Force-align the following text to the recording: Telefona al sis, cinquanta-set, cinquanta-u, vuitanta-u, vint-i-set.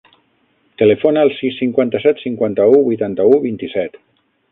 Telefona 0.81 1.25
al 1.25 1.33
sis, 1.39 1.59
cinquanta-set, 1.63 2.21
cinquanta-u, 2.25 2.79
vuitanta-u, 2.87 3.37
vint-i-set. 3.45 4.01